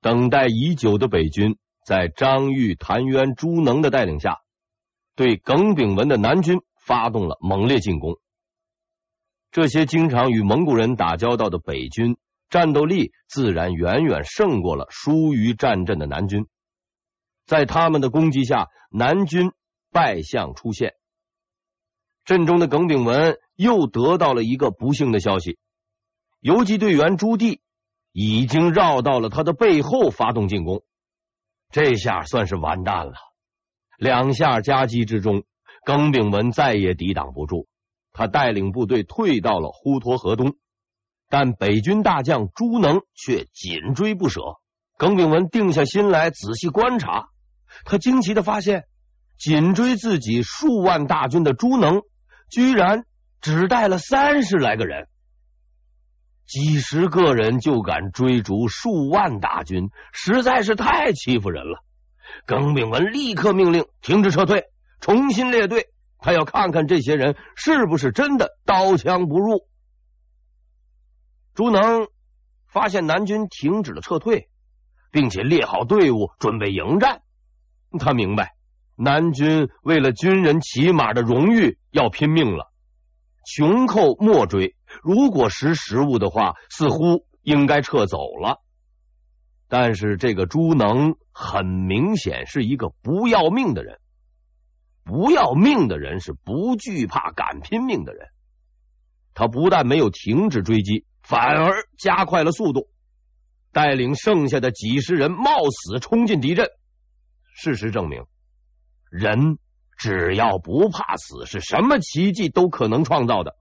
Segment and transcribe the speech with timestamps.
[0.00, 4.40] 等待已久的北军在张玉、谭渊、朱能的带领下，
[5.16, 8.18] 对耿炳文的南军发动了猛烈进攻。
[9.50, 12.16] 这些经常与蒙古人打交道的北军，
[12.50, 16.46] 战斗力自然远远胜过了疏于战阵的南军。
[17.46, 19.52] 在他们的攻击下，南军
[19.90, 20.94] 败相出现。
[22.26, 25.58] 阵中的耿炳文又得到了一个不幸的消息：
[26.40, 27.60] 游击队员朱棣
[28.12, 30.82] 已经绕到了他的背后发动进攻。
[31.70, 33.12] 这下算是完蛋了。
[33.98, 35.44] 两下夹击之中，
[35.84, 37.66] 耿炳文再也抵挡不住，
[38.12, 40.56] 他带领部队退到了滹沱河东，
[41.28, 44.40] 但北军大将朱能却紧追不舍。
[44.96, 47.28] 耿炳文定下心来，仔细观察，
[47.84, 48.84] 他惊奇的发现，
[49.38, 52.02] 紧追自己数万大军的朱能。
[52.50, 53.04] 居然
[53.42, 55.06] 只带了三十来个人，
[56.48, 61.84] 几十个人就敢追逐数万大军，实在是太欺负人了。
[62.46, 64.64] 耿炳文立刻命令停止撤退，
[64.98, 65.90] 重新列队。
[66.18, 69.68] 他要看看这些人是不是真的刀枪不入。
[71.54, 72.08] 朱能
[72.66, 74.48] 发现南军停止了撤退，
[75.10, 77.20] 并且列好队伍准备迎战，
[78.00, 78.54] 他明白。
[78.96, 82.72] 南军为了军人骑马的荣誉要拼命了，
[83.44, 84.74] 穷寇莫追。
[85.02, 88.62] 如果识时务的话，似乎应该撤走了。
[89.68, 93.98] 但是这个朱能很明显是一个不要命的人，
[95.04, 98.28] 不要命的人是不惧怕、敢拼命的人。
[99.34, 102.88] 他不但没有停止追击，反而加快了速度，
[103.72, 106.70] 带领剩下的几十人冒死冲进敌阵。
[107.54, 108.24] 事实证明。
[109.10, 109.58] 人
[109.96, 113.56] 只要不怕死，是什么奇迹都可能创造的。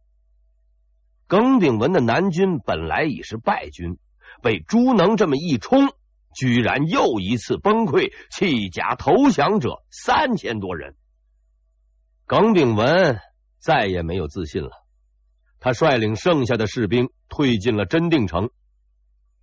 [1.28, 3.98] 耿炳文的南军本来已是败军，
[4.42, 5.90] 被朱能这么一冲，
[6.34, 10.96] 居然又一次崩溃，弃甲投降者三千多人。
[12.26, 13.20] 耿炳文
[13.60, 14.72] 再也没有自信了，
[15.60, 18.50] 他率领剩下的士兵退进了真定城，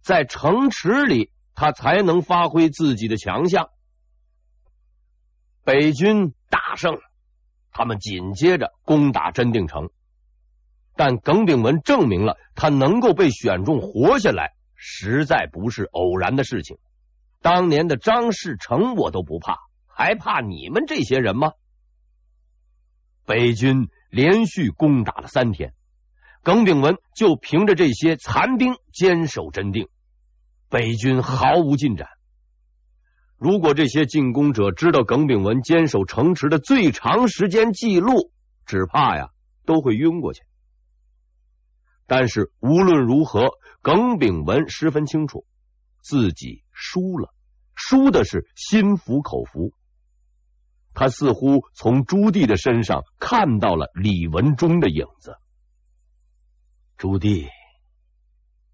[0.01, 3.69] 在城池里，他才能发挥自己的强项。
[5.65, 6.99] 北军大胜，
[7.73, 9.91] 他们紧接着攻打真定城，
[10.97, 16.79] 但耿炳文证明了他能够被选中活下来，实在不是偶然的事情。
[17.43, 21.53] 当年的张士诚我都不怕，还怕你们这些人吗？
[23.27, 25.75] 北军连续攻打了三天，
[26.43, 29.89] 耿炳文就凭着这些残兵坚守真定，
[30.69, 32.09] 北军毫无进展。
[33.37, 38.31] 如果这些进攻者知道耿炳文坚守城池的最长时间记录，
[38.65, 39.31] 只怕呀
[39.67, 40.43] 都会晕过去。
[42.07, 43.51] 但是无论如何，
[43.83, 45.47] 耿炳文十分清楚
[46.01, 47.35] 自己输了，
[47.75, 49.73] 输的是心服口服。
[50.93, 55.37] 他似乎从朱棣的身上看到了李文忠的影子。
[56.97, 57.49] 朱棣，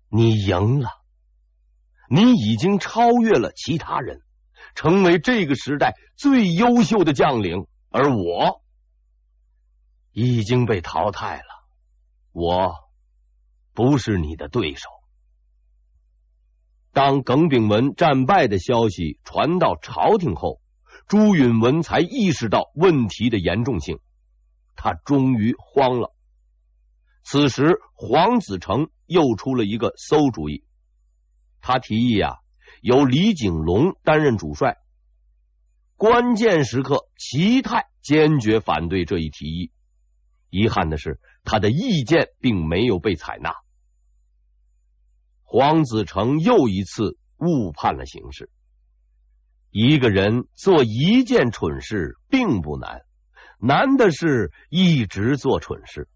[0.09, 0.91] 你赢了，
[2.11, 4.23] 你已经超越了其他人。
[4.75, 8.63] 成为这个时代最优秀的将领，而我
[10.13, 11.67] 已经被淘汰了。
[12.31, 12.75] 我
[13.81, 14.91] 不是你的对手。
[16.93, 20.61] 当耿炳文战败的消息传到朝廷后，
[21.07, 23.99] 朱允炆才意识到问题的严重性，
[24.77, 26.15] 他终于慌了。
[27.23, 30.63] 此时，黄子成又出了一个馊主意，
[31.63, 32.35] 他提议啊。
[32.83, 34.77] 由李景龙担任主帅，
[35.97, 39.73] 关键时刻，齐泰坚决反对这一提议。
[40.51, 43.55] 遗憾的是，他的意见并没有被采纳。
[45.53, 48.51] 黄子成又一次误判了形势。
[49.73, 53.01] 一个人做一件蠢事并不难，
[53.59, 56.09] 难的是一直做蠢事。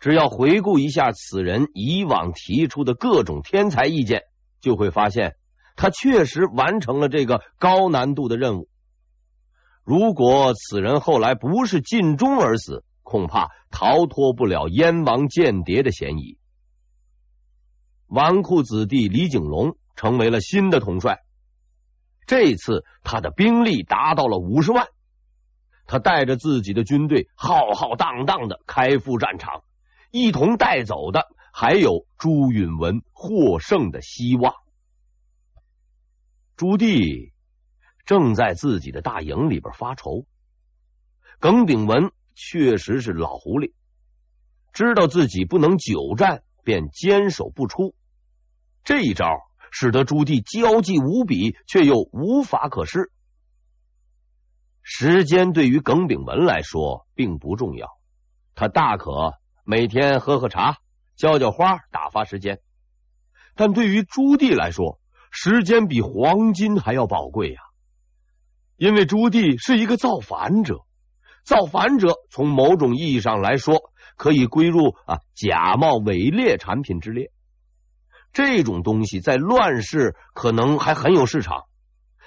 [0.00, 4.22] 只要回顾一下此人以往提出的各种天才意见。
[4.60, 5.36] 就会发现，
[5.76, 8.68] 他确实完成了这个高难度的任务。
[9.84, 16.38] 如果此人后来不是尽忠而死，恐怕逃脱不了燕王间谍的嫌疑。
[18.06, 21.22] 纨绔子弟李景龙成为了新的统帅，
[22.26, 24.86] 这次他的兵力达到了五十万，
[25.86, 29.64] 他带着自己的军队浩浩荡荡的开赴战场，
[30.10, 31.26] 一同带走的。
[31.56, 34.54] 还有朱允炆获胜的希望。
[36.56, 37.30] 朱棣
[38.04, 40.26] 正在自己的大营里边发愁。
[41.38, 43.72] 耿炳文确实是老狐狸，
[44.72, 47.94] 知道自己不能久战，便坚守不出。
[48.82, 49.26] 这一招
[49.70, 53.12] 使得朱棣焦急无比，却又无法可施。
[54.82, 57.88] 时间对于耿炳文来说并不重要，
[58.54, 59.34] 他大可
[59.64, 60.78] 每天喝喝茶、
[61.16, 62.60] 浇浇花，打发时间。
[63.54, 65.00] 但对于朱棣来说，
[65.30, 67.60] 时间比黄金还要宝贵呀，
[68.76, 70.84] 因为朱棣是一个造反者。
[71.44, 77.30] 造反者从某种意义上来说，可以归入啊假冒伪劣产品之列。
[78.32, 81.64] 这种东西在乱世可能还很有市场，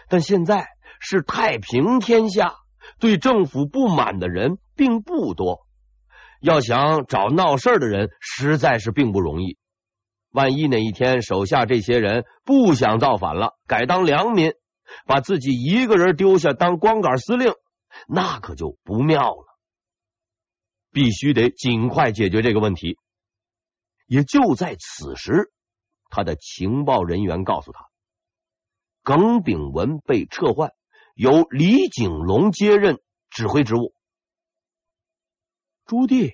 [0.07, 0.67] 但现在
[0.99, 2.53] 是太平天下，
[2.99, 5.67] 对政府不满的人并不多。
[6.39, 9.57] 要想找闹事的人，实在是并不容易。
[10.31, 14.53] 万一哪一天手下这些人不想造反了，改当良民，
[15.07, 17.53] 把自己一个人丢下当光杆司令，
[18.07, 19.46] 那可就不妙了。
[20.97, 22.97] 必须得尽快解决这个问题。
[24.07, 25.51] 也就在此时，
[26.09, 27.85] 他的情报人员告诉他，
[29.03, 30.71] 耿炳文被撤换，
[31.13, 32.99] 由李景龙接任
[33.29, 33.93] 指挥职务。
[35.85, 36.33] 朱棣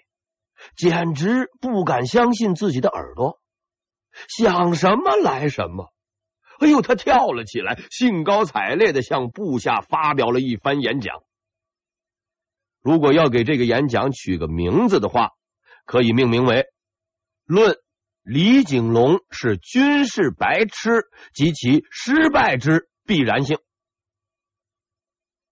[0.77, 3.41] 简直不敢相信自己的耳朵，
[4.29, 5.93] 想什么来什么。
[6.59, 11.21] 哎呦，他跳了起来，兴高采烈的向部下发表了一番演讲。
[12.83, 15.29] 如果要给这个演讲取个名字的话，
[15.85, 16.57] 可以命名为
[17.45, 17.77] 《论
[18.21, 23.55] 李景龙是军事白痴及其失败之必然性》。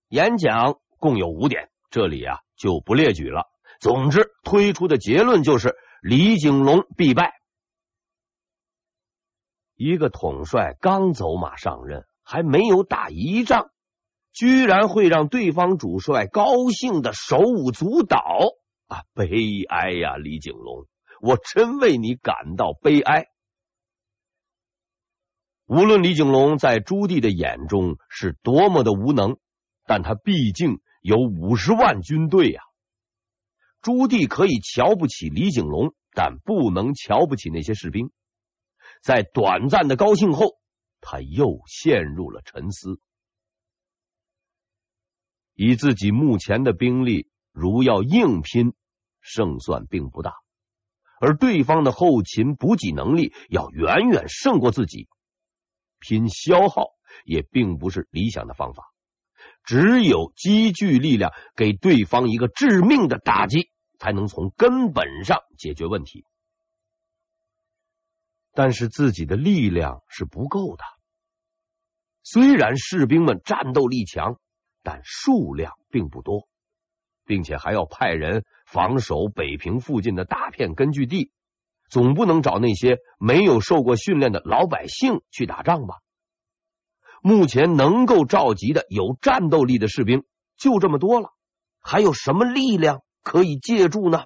[0.09, 3.45] 演讲共有五点，这里啊就不列举了。
[3.79, 7.33] 总之，推出的结论就是李景龙必败。
[9.75, 13.71] 一个统帅刚走马上任，还没有打一仗。
[14.33, 18.17] 居然会让对方主帅高兴的手舞足蹈
[18.87, 19.03] 啊！
[19.13, 20.87] 悲哀呀，李景龙，
[21.21, 23.25] 我真为你感到悲哀。
[25.65, 29.37] 无论李景龙在朱棣的眼中是多么的无能，
[29.85, 32.61] 但他毕竟有五十万军队呀。
[33.81, 38.11] 朱棣可以瞧不起李景龙，但不能瞧不起那些士兵。
[39.01, 40.57] 在短暂的高兴后，
[40.99, 42.99] 他又陷入了沉思。
[45.63, 48.73] 以自己目前的兵力，如要硬拼，
[49.19, 50.31] 胜算并不大；
[51.19, 55.07] 而对方的后勤补给能力要远远胜过自己，
[55.99, 56.87] 拼消耗
[57.25, 58.91] 也并不是理想的方法。
[59.63, 63.69] 只有积聚力量，给对方一个致命的打击，
[63.99, 66.25] 才能从根本上解决问题。
[68.51, 70.83] 但是自己的力量是不够的，
[72.23, 74.39] 虽然士兵们战斗力强。
[74.83, 76.47] 但数量并不多，
[77.25, 81.31] 并且还要派人防守北平附近的大片根据地，
[81.89, 85.97] 总不能找那些没有受过训练的老百姓去打仗吧？
[87.21, 90.23] 目前能够召集的有战斗力的士兵
[90.57, 91.29] 就这么多了，
[91.79, 94.25] 还有什么力量可以借助呢？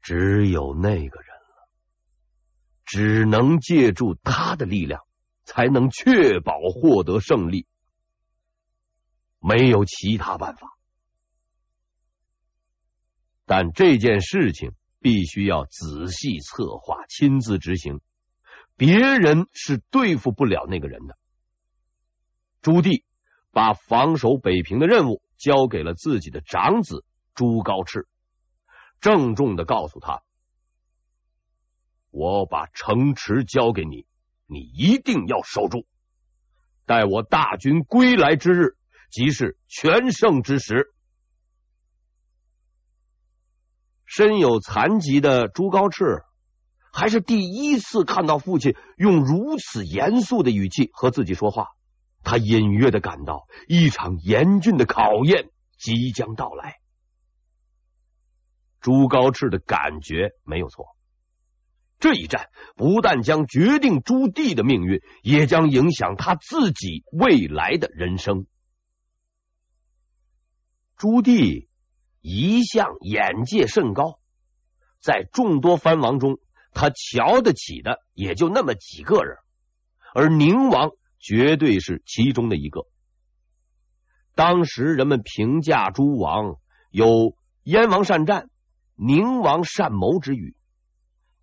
[0.00, 1.68] 只有那个人了，
[2.84, 5.02] 只能借助他的力量。
[5.44, 7.66] 才能确保获得胜利，
[9.38, 10.78] 没有其他办法。
[13.44, 18.00] 但这件事情必须要仔细策划，亲自执行，
[18.76, 21.18] 别人是对付不了那个人的。
[22.62, 23.02] 朱棣
[23.50, 28.06] 把防守北平的任务交给了自己的长子朱高炽，
[29.00, 30.22] 郑重的告诉他
[32.10, 34.06] ：“我把城池交给你。”
[34.46, 35.86] 你一定要守住，
[36.86, 38.76] 待我大军归来之日，
[39.10, 40.92] 即是全胜之时。
[44.04, 46.24] 身有残疾的朱高炽
[46.92, 51.68] 还是第一次看到父亲用如此严肃的语气和自己说话，
[52.22, 56.76] 他隐约的感到一场严峻的考验即将到来。
[58.80, 60.94] 朱高炽的感觉没有错。
[62.02, 68.46] 这一战不但将决定朱棣的命运，也将影响他自己未来的人生。
[70.96, 71.68] 朱棣
[72.20, 74.18] 一向眼界甚高，
[75.00, 76.40] 在众多藩王中，
[76.72, 79.36] 他瞧得起的也就那么几个人，
[80.12, 80.90] 而宁王
[81.20, 82.84] 绝对是其中的一个。
[84.34, 86.56] 当时人们评价诸王
[86.90, 88.50] 有燕王善战、
[88.96, 90.56] 宁王善谋之语。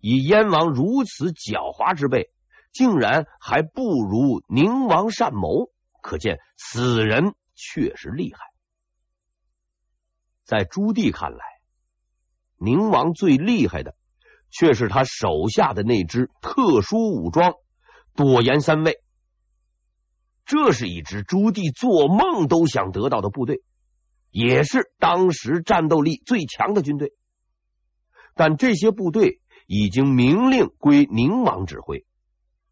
[0.00, 2.30] 以燕王如此狡猾之辈，
[2.72, 5.70] 竟然还不如宁王善谋，
[6.02, 8.40] 可见此人确实厉害。
[10.44, 11.44] 在朱棣看来，
[12.56, 13.94] 宁王最厉害的
[14.50, 17.54] 却是他手下的那支特殊武装
[18.14, 19.00] 朵颜三卫。
[20.44, 23.62] 这是一支朱棣做梦都想得到的部队，
[24.30, 27.12] 也是当时战斗力最强的军队。
[28.34, 29.39] 但这些部队
[29.72, 32.04] 已经明令归宁王指挥，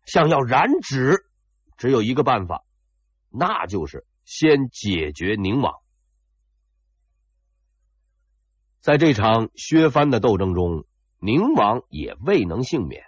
[0.04, 1.24] 想要染指，
[1.76, 2.64] 只有一个办法，
[3.30, 5.74] 那就是先解决宁王。
[8.80, 10.86] 在这场削藩的斗争中，
[11.20, 13.04] 宁王也未能幸免。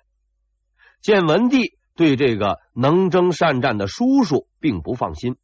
[1.00, 1.76] 建文帝。
[1.96, 5.36] 对这个能征善战的叔叔并不放心，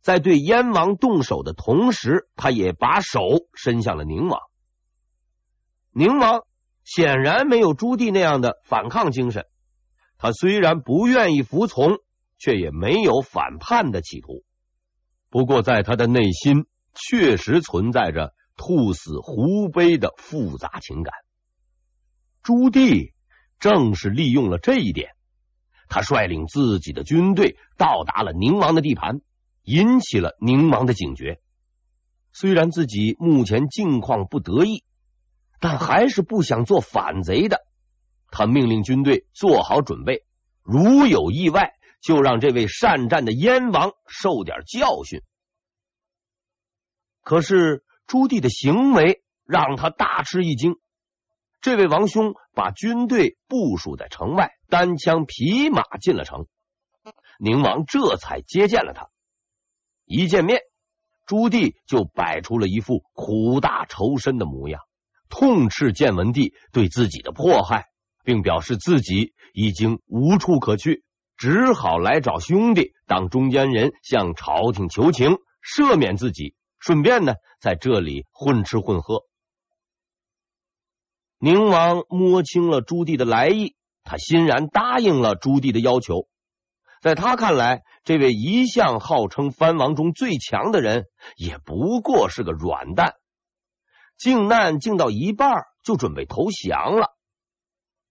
[0.00, 3.20] 在对燕王动手的同时，他也把手
[3.54, 4.40] 伸向了宁王。
[5.92, 6.44] 宁王
[6.84, 9.46] 显然没有朱棣那样的反抗精神，
[10.18, 11.98] 他虽然不愿意服从，
[12.38, 14.44] 却也没有反叛的企图。
[15.30, 21.14] 不过，在他的内心确实存在着兔死狐悲的复杂情感。
[22.42, 23.12] 朱棣
[23.58, 25.10] 正是利用了这一点。
[25.88, 29.20] 他率领自己的军队到达了宁王的地盘，
[29.62, 31.40] 引起了宁王的警觉。
[32.32, 34.84] 虽然自己目前境况不得意，
[35.62, 37.64] 但还是不想做反贼的。
[38.32, 40.24] 他命令军队做好准备，
[40.62, 45.22] 如有意外，就让这位善战的燕王受点教训。
[47.22, 50.74] 可是朱棣的行为让他大吃一惊。
[51.60, 56.48] 这位王兄把军队部署在城外，单枪匹马进了城。
[57.38, 59.10] 宁王这才接见了他。
[60.06, 60.60] 一见面，
[61.24, 64.80] 朱棣就摆出了一副苦大仇深的模样，
[65.32, 67.86] 痛斥建文帝对自己的迫害，
[68.22, 71.04] 并表示自己已经无处可去，
[71.38, 79.22] 只好来找兄弟当中间人，向朝廷求情，赦免自己，顺便呢，在这里混吃混喝。
[81.38, 83.74] 宁王摸清了朱棣的来意，
[84.04, 86.28] 他欣然答应了朱棣的要求。
[87.00, 91.06] 在他看来，这位一向号称藩王中最强的人，
[91.38, 93.14] 也不过是个软蛋。
[94.16, 97.16] 靖难靖到一半，就准备投降了。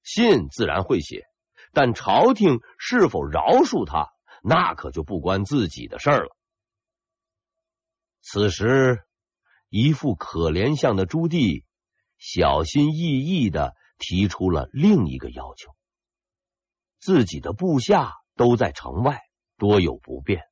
[0.04, 1.26] 信自然会写，
[1.74, 4.10] 但朝廷是否饶恕他，
[4.44, 6.36] 那可就不关自己的事儿了。
[8.22, 9.04] 此时，
[9.70, 11.64] 一副可怜相的朱棣。
[12.24, 15.76] 小心翼翼的提出了另一个要求：
[17.00, 19.22] 自己的部下都在城外，
[19.58, 20.44] 多有不便，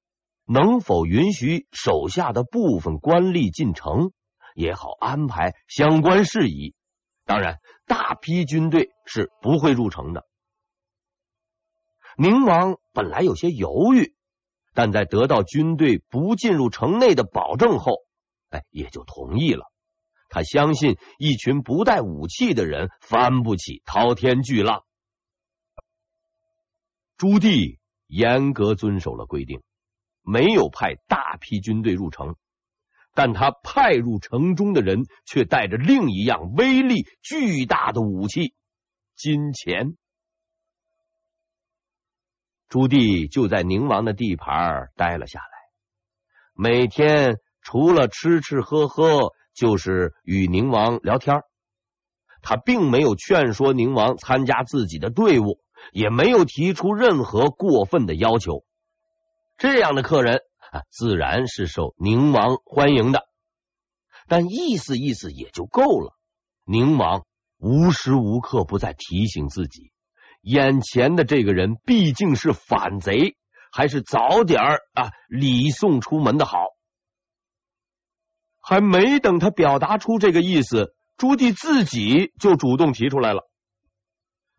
[0.46, 4.12] 能否允许手下的部分官吏进城，
[4.60, 6.76] 也好安排相关事宜？
[7.24, 10.28] 当然，大批军队是不会入城的。
[12.18, 14.14] 宁王本来有些犹豫，
[14.74, 18.00] 但在得到军队不进入城内的保证后，
[18.50, 19.72] 哎，也就同意了。
[20.28, 24.84] 他相信一群不带武器的人翻不起滔天巨浪。
[27.16, 29.62] 朱棣严格遵守了规定，
[30.22, 32.36] 没有派大批军队入城，
[33.14, 38.54] 但他派入城中的人却带着另一样威力巨大的武器——
[39.16, 39.96] 金钱。
[42.68, 45.46] 朱棣就在宁王的地盘待了下来，
[46.54, 49.34] 每天除了吃吃喝喝。
[49.56, 51.42] 就是与宁王聊天，
[52.42, 55.60] 他并没有劝说宁王参加自己的队伍，
[55.92, 58.64] 也没有提出任何过分的要求。
[59.58, 60.40] 这样的客人
[60.72, 63.28] 啊自然是受宁王欢迎的，
[64.28, 66.14] 但意思意思也就够了。
[66.66, 67.26] 宁王
[67.58, 69.92] 无时无刻不在提醒自己，
[70.42, 73.36] 眼前的这个人毕竟是反贼，
[73.72, 74.62] 还是早点
[74.94, 76.60] 啊礼送出门的好。
[78.62, 83.50] 还没等他表达出这个意思，朱棣自己就主动提出来了。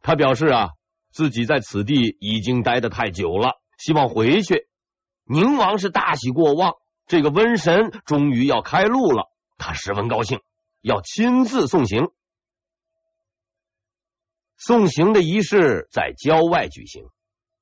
[0.03, 0.71] 他表示啊，
[1.13, 4.69] 自己在此地已经待得太久了，希望回去。
[5.33, 6.75] 宁王是大喜过望，
[7.07, 10.41] 这个瘟神终于要开路了，他十分高兴，
[10.81, 12.09] 要亲自送行。
[14.57, 17.05] 送行的仪式在郊外举行，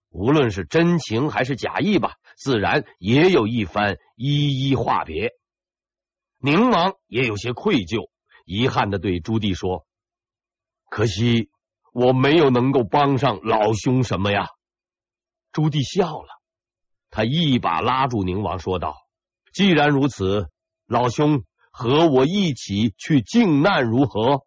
[0.08, 5.32] 无论是真情还是假意吧，自然也有一番一一话别。
[6.38, 8.08] 宁王也有些愧疚，
[8.46, 9.86] 遗憾的对朱棣说
[10.88, 11.50] ：“可惜
[11.92, 14.46] 我没有能够帮上老兄什么呀。”
[15.52, 16.37] 朱棣笑了，
[17.10, 18.96] 他一把拉住宁王，说道
[19.52, 20.48] ：“既然如此，
[20.86, 24.44] 老兄和我一起去靖难如何？”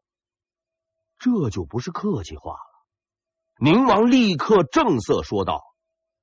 [1.19, 2.85] 这就不是客气话了。
[3.59, 5.61] 宁王立刻正色说道：“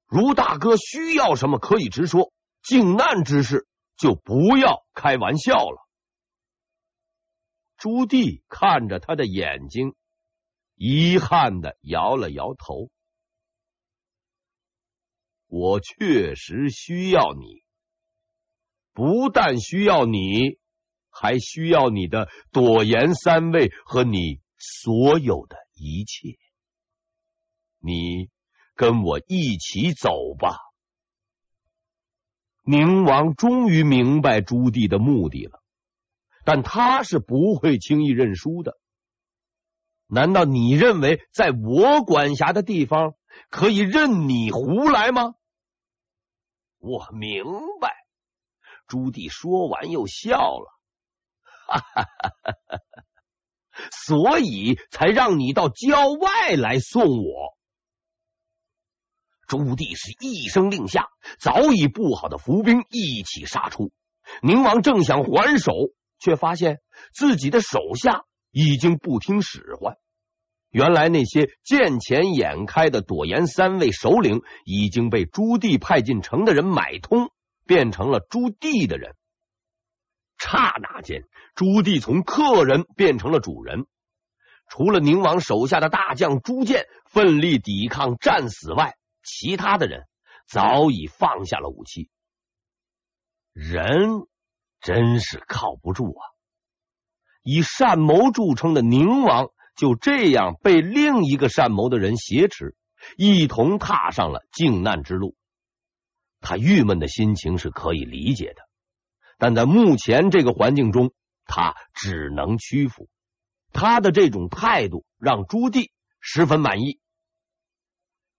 [0.07, 2.33] 如大哥需要什么，可以直说。
[2.63, 3.67] 靖难之事。”
[3.99, 5.89] 就不要开玩笑了。
[7.79, 9.97] 朱棣看着他的眼睛，
[10.77, 12.91] 遗憾的摇了摇头。
[15.49, 17.63] 我确实需要你，
[18.93, 20.59] 不但需要你，
[21.11, 26.37] 还需要你的朵颜三位和你所有的一切。
[27.81, 28.29] 你
[28.75, 30.59] 跟我一起走吧。
[32.63, 35.63] 宁王终于明白朱棣的目的了，
[36.45, 38.79] 但他是不会轻易认输的。
[40.07, 43.15] 难道你认为在我管辖的地方
[43.51, 45.35] 可以任你胡来吗？
[46.79, 47.45] 我明
[47.81, 47.95] 白。
[48.87, 50.81] 朱棣说完又笑了，
[51.67, 52.81] 哈哈哈哈哈，
[53.93, 57.59] 所以才让你到郊外来送我。
[59.47, 61.09] 朱棣是一声令下，
[61.39, 63.93] 早已布好的伏兵一起杀出。
[64.43, 65.73] 宁王正想还手，
[66.19, 66.81] 却发现
[67.13, 69.99] 自己的手下已经不听使唤。
[70.71, 77.31] 原来那些见钱眼开的朵颜三位首领，已经被朱棣派进城的人买通，
[77.67, 79.17] 变成了朱棣的人。
[80.39, 83.87] 刹那间，朱棣从客人变成了主人。
[84.69, 90.03] 除了宁王手下的大将朱建奋力抵抗战死外，其他的人
[90.47, 92.11] 早已放下了武器，
[93.55, 94.27] 人
[94.81, 96.23] 真是靠不住啊！
[97.43, 99.49] 以善谋著称的宁王
[99.79, 102.75] 就这样被另一个善谋的人挟持，
[103.17, 105.37] 一同踏上了靖难之路。
[106.41, 108.63] 他郁闷的心情是可以理解的，
[109.39, 111.13] 但在目前这个环境中，
[111.45, 113.09] 他只能屈服。
[113.73, 116.99] 他的这种态度让朱棣十分满意。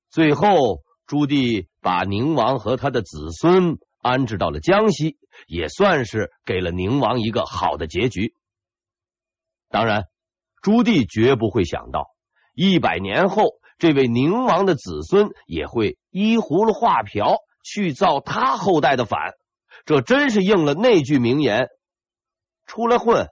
[0.09, 5.17] 最后，朱棣把宁王和他的子孙安置到了江西，
[5.47, 8.33] 也算是给了宁王一个好的结局。
[9.69, 10.05] 当然，
[10.61, 12.09] 朱棣绝不会想到，
[12.53, 19.33] 一百年后，这位宁王的子孙也会依葫芦画瓢去造他后代的反。
[19.85, 21.67] 这真是应了那句名言
[22.67, 23.27] ：“出来混，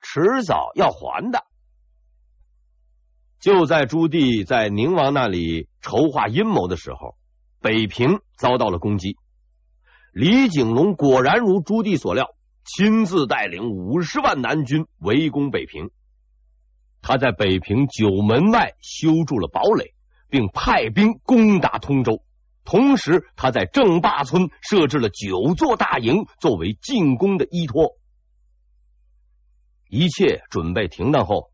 [0.00, 1.44] 迟早要还的。”
[3.40, 7.16] 就在朱棣在宁王那里筹划阴谋的时候，
[7.60, 9.16] 北平遭到了攻击。
[10.12, 12.26] 李景龙果然如朱棣所料，
[12.64, 15.90] 亲自带领五十万南军围攻北平。
[17.02, 19.94] 他在北平九门外修筑了堡垒，
[20.30, 22.24] 并派兵攻打通州。
[22.64, 27.98] 同时，他在正坝村设置了九座大营，作为进攻的依托。
[29.88, 31.50] 一切准备停当后。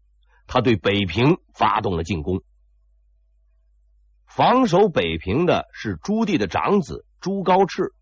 [0.50, 2.42] 他对北平发动了进攻，
[4.24, 7.92] 防守北平的是朱棣的长子朱高炽。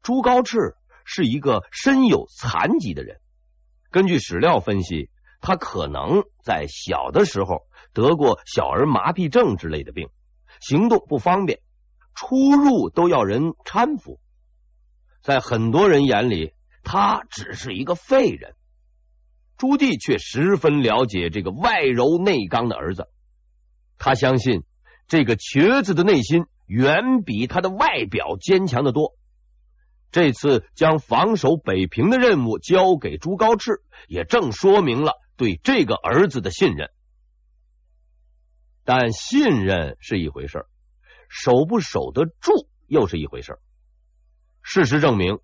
[0.00, 3.20] 朱高炽是一个身有残疾的人，
[3.90, 5.10] 根据史料分析，
[5.46, 10.08] 他可能在小的时候得过小儿麻痹症之类的病，
[10.58, 11.60] 行动不方便，
[12.16, 14.18] 出入都要人搀扶。
[15.22, 18.56] 在很多人眼里，他只是一个废人。
[19.56, 23.06] 朱棣却十分了解这个外柔内刚的儿子，
[23.98, 24.64] 他相信
[25.06, 29.14] 这个瘸子的内心远比他的外表坚强的多。
[30.10, 36.90] 这次将防守北平的任务交给朱高炽，也正说明了对这个儿子的信任。
[38.84, 40.66] 但信任是一回事，
[41.28, 42.52] 守不守得住
[42.86, 43.58] 又是一回事。
[44.62, 45.38] 事实证明，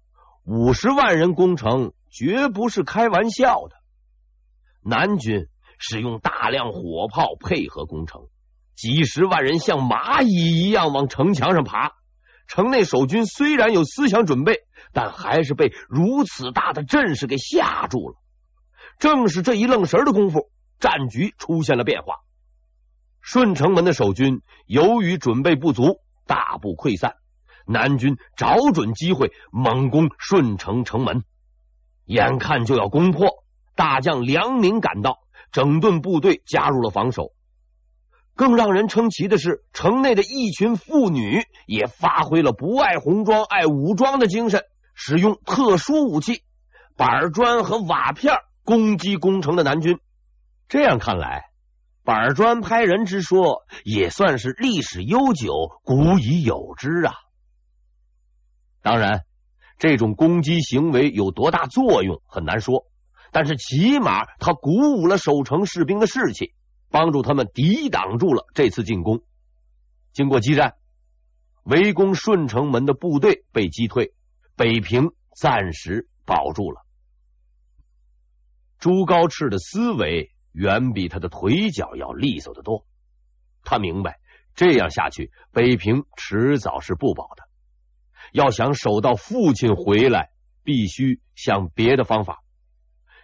[0.45, 3.77] 五十万人攻城绝不是开玩笑的。
[4.85, 8.29] 南军使用大量火炮配合攻城，
[8.77, 11.93] 几十万人像蚂蚁一样往城墙上爬。
[12.47, 14.61] 城内守军虽然有思想准备，
[14.93, 18.22] 但还是被如此大的阵势给吓住了。
[19.03, 22.21] 正是这一愣神的功夫，战局出现了变化。
[23.21, 27.17] 顺城门的守军由于准备不足，大部溃散。
[27.67, 31.25] 南军找准机会猛攻顺城城门，
[32.05, 33.43] 眼看就要攻破。
[33.75, 35.19] 大将梁宁赶到，
[35.51, 37.33] 整顿部队，加入了防守。
[38.37, 44.63] 更让人称奇的是，城内的一群妇女也发挥了不爱红装爱武装的精神，
[44.95, 46.45] 使用特殊武器
[46.97, 49.99] 板砖和瓦片攻击攻城的南军。
[50.69, 51.51] 这样看来，
[52.05, 57.15] 板砖拍人之说也算是历史悠久、古已有之啊。
[58.81, 59.23] 当然，
[59.79, 62.87] 这种攻击行为有多大作用很难说。
[63.31, 66.53] 但是起码他鼓舞了守城士兵的士气，
[66.91, 69.23] 帮助他们抵挡住了这次进攻。
[70.13, 70.75] 经过激战，
[71.63, 74.13] 围攻顺城门的部队被击退，
[74.55, 76.82] 北平暂时保住了。
[78.83, 82.85] 朱高炽的思维远比他的腿脚要利索得多。
[83.63, 84.19] 他明白，
[84.57, 87.45] 这样下去，北平迟早是不保的。
[88.33, 90.31] 要想守到父亲回来，
[90.65, 92.43] 必须想别的方法。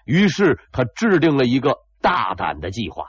[0.04, 3.06] 于是，他制定了一个大胆的计划。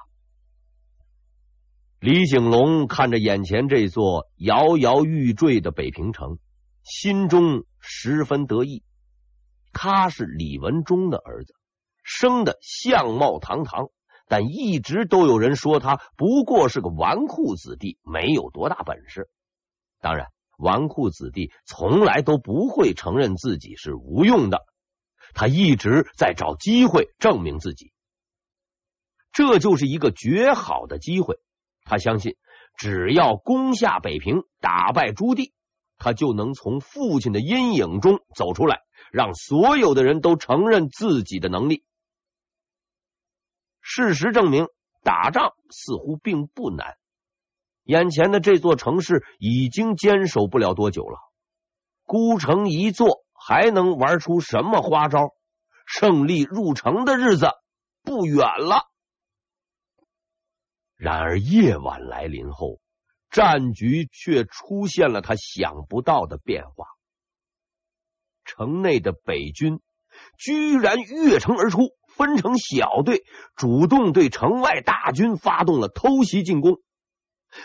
[1.99, 6.39] 李景龙看着眼前这座摇摇欲坠的北平城，
[6.81, 8.81] 心中十分得意。
[9.71, 11.53] 他是李文忠的儿子，
[12.09, 13.89] 生的相貌堂堂。
[14.27, 19.27] 但一直都有人说他不过是个纨绔子弟，没有多大本事。
[20.01, 24.65] 当然，纨绔子弟从来都不会承认自己是无用的。
[25.33, 27.91] 他一直在找机会证明自己，
[29.31, 31.37] 这就是一个绝好的机会。
[31.83, 32.35] 他相信，
[32.77, 35.51] 只要攻下北平，打败朱棣，
[35.97, 41.83] 他就能从父亲的阴影中走出来，让所有的人都承认自己的能力。
[43.81, 44.67] 事实证明，
[45.03, 46.97] 打仗似乎并不难。
[47.83, 51.17] 眼前的这座城市已经坚守不了多久了，
[52.05, 55.33] 孤城一座，还能玩出什么花招？
[55.85, 57.47] 胜利入城的日子
[58.03, 58.83] 不远了。
[60.95, 62.79] 然而夜晚来临后，
[63.31, 66.85] 战局却出现了他想不到的变化。
[68.45, 69.79] 城内的北军
[70.37, 71.89] 居然越城而出。
[72.19, 73.23] 分成小队，
[73.55, 76.81] 主动对城外大军发动了偷袭进攻。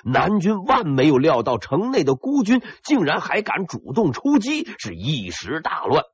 [0.05, 6.05] 南军万没有料到，城内的孤军竟然还敢主动出击，是一时大乱。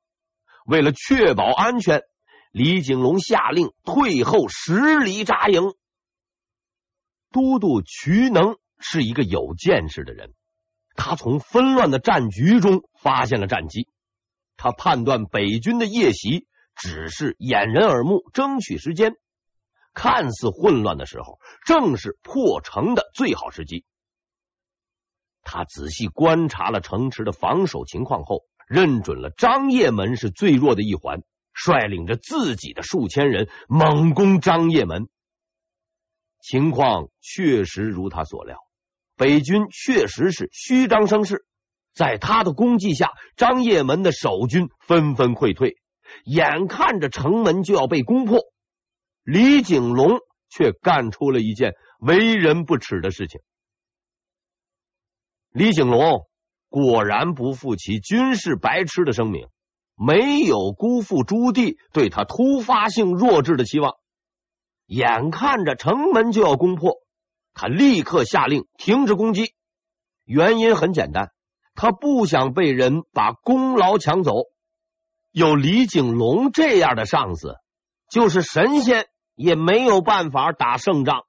[0.65, 2.01] 为了确保安全，
[2.51, 5.75] 李景龙下令退后十里扎营。
[7.31, 10.33] 都督瞿能是一个有见识的人，
[10.97, 13.87] 他从纷乱的战局中发现了战机，
[14.57, 16.47] 他判断北军的夜袭。
[16.81, 19.13] 只是掩人耳目，争取时间。
[19.93, 23.85] 看似混乱的时候，正是破城的最好时机。
[25.43, 35.09] 他仔细观察了城池的防守情况后，认准了张掖门是最弱的一环，率领着自己的数千人猛攻张掖门。
[36.41, 38.59] 情况确实如他所料，
[39.17, 41.45] 北军确实是虚张声势。
[41.93, 45.80] 在他的攻击下，张掖门的守军纷纷溃退。
[46.25, 48.41] 眼看着城门就要被攻破，
[49.23, 53.41] 李景龙却干出了一件为人不齿的事情。
[55.53, 56.27] 李景龙
[56.69, 59.49] 果然不负其军事白痴的声名，
[59.97, 63.95] 没有辜负朱棣对他突发性弱智的期望。
[64.87, 66.95] 眼看着城门就要攻破，
[67.55, 69.55] 他立刻下令停止攻击。
[70.25, 71.33] 原因很简单，
[71.75, 74.33] 他不想被人把功劳抢走。
[75.33, 77.57] 有李景龙这样的上司，
[78.11, 81.25] 就是神仙也没有办法打胜仗。